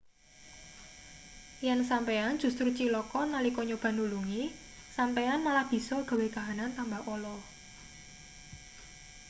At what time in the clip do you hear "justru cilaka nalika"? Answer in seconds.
2.43-3.61